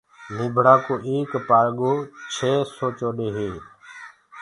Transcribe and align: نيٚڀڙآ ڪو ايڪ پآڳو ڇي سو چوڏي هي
نيٚڀڙآ 0.35 0.75
ڪو 0.85 0.93
ايڪ 1.07 1.31
پآڳو 1.47 1.91
ڇي 2.35 2.53
سو 2.75 2.85
چوڏي 2.99 3.27
هي 3.35 3.49